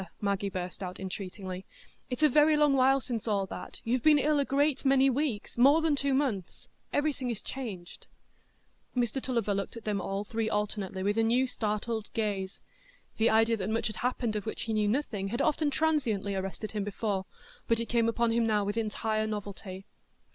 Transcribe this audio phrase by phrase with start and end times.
[0.19, 1.63] Maggie burst out entreatingly;
[2.09, 5.79] "it's a very long while since all that; you've been ill a great many weeks,—more
[5.79, 8.07] than two months; everything is changed."
[8.97, 12.61] Mr Tulliver looked at them all three alternately with a startled gaze;
[13.17, 16.71] the idea that much had happened of which he knew nothing had often transiently arrested
[16.71, 17.27] him before,
[17.67, 19.85] but it came upon him now with entire novelty.